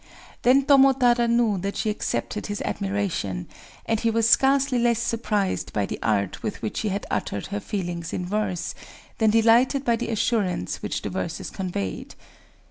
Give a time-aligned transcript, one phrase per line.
[0.41, 3.47] _"]Then Tomotada knew that she accepted his admiration;
[3.85, 7.59] and he was scarcely less surprised by the art with which she had uttered her
[7.59, 8.73] feelings in verse,
[9.19, 12.15] than delighted by the assurance which the verses conveyed.